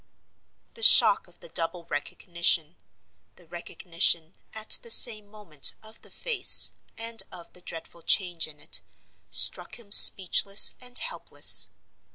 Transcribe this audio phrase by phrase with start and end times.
[0.73, 7.21] The shock of the double recognition—the recognition, at the same moment, of the face, and
[7.31, 11.69] of the dreadful change in it—struck him speechless and helpless.